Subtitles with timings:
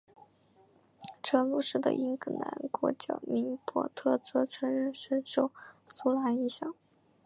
[0.97, 5.51] 而车路士的英格兰国脚林柏特则承认深受
[5.87, 6.73] 苏拿影响。